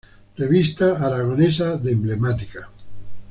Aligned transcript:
Revista 0.35 0.97
Aragonesa 1.05 1.77
de 1.77 1.91
Emblemática". 1.91 2.69